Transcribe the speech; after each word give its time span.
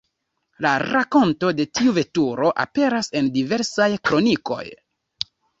La 0.65 0.69
rakonto 0.83 1.51
de 1.59 1.67
tiu 1.79 1.93
veturo 1.99 2.49
aperas 2.65 3.13
en 3.21 3.31
diversaj 3.39 3.91
kronikoj. 4.11 4.63